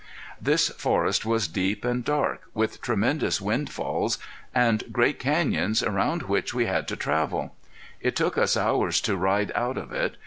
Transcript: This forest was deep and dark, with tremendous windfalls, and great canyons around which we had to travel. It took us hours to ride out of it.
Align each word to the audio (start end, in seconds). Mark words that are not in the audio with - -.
This 0.41 0.69
forest 0.69 1.27
was 1.27 1.47
deep 1.47 1.85
and 1.85 2.03
dark, 2.03 2.41
with 2.55 2.81
tremendous 2.81 3.39
windfalls, 3.39 4.17
and 4.51 4.83
great 4.91 5.19
canyons 5.19 5.83
around 5.83 6.23
which 6.23 6.55
we 6.55 6.65
had 6.65 6.87
to 6.87 6.95
travel. 6.95 7.55
It 7.99 8.15
took 8.15 8.35
us 8.35 8.57
hours 8.57 8.99
to 9.01 9.15
ride 9.15 9.51
out 9.53 9.77
of 9.77 9.91
it. 9.91 10.17